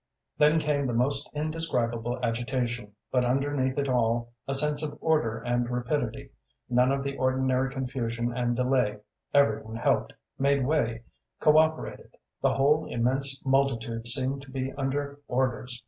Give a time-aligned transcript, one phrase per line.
[0.39, 5.69] Then came the most indescribable agitation, but underneath it all a sense of order and
[5.69, 6.31] rapidity;
[6.67, 8.97] none of the ordinary confusion and delay;
[9.31, 11.03] every one helped, made way,
[11.39, 15.79] co operated; the whole immense multitude seemed to be under orders.